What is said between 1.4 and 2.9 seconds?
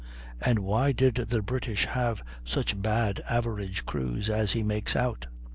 British have such